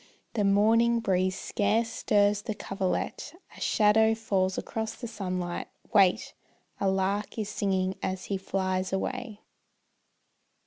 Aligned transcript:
The 0.33 0.43
morning 0.43 0.99
breeze 0.99 1.37
scarce 1.39 1.87
stirs 1.91 2.41
the 2.41 2.55
coverlet, 2.55 3.35
A 3.55 3.61
shadow 3.61 4.15
falls 4.15 4.57
across 4.57 4.95
the 4.95 5.07
sunlight; 5.07 5.67
wait! 5.93 6.33
A 6.79 6.89
lark 6.89 7.37
is 7.37 7.49
singing 7.49 7.95
as 8.01 8.25
he 8.25 8.37
flies 8.37 8.91
away. 8.91 9.41